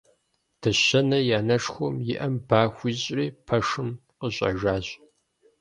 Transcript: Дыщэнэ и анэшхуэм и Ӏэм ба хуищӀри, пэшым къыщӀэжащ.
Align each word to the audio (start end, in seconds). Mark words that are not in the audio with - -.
Дыщэнэ 0.61 1.17
и 1.29 1.31
анэшхуэм 1.39 1.95
и 2.11 2.15
Ӏэм 2.19 2.35
ба 2.47 2.59
хуищӀри, 2.75 3.27
пэшым 3.45 3.89
къыщӀэжащ. 4.19 4.85